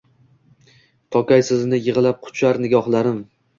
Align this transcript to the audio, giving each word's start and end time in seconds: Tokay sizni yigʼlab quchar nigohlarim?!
Tokay 1.17 1.45
sizni 1.51 1.81
yigʼlab 1.83 2.19
quchar 2.25 2.61
nigohlarim?! 2.67 3.25